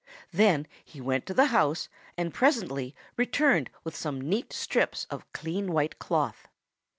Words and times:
Then 0.31 0.65
he 0.83 0.99
went 0.99 1.27
to 1.27 1.33
the 1.35 1.45
house 1.53 1.87
and 2.17 2.33
presently 2.33 2.95
returned 3.17 3.69
with 3.83 3.95
some 3.95 4.19
neat 4.19 4.51
strips 4.51 5.05
of 5.11 5.31
clean 5.31 5.71
white 5.73 5.99
cloth. 5.99 6.47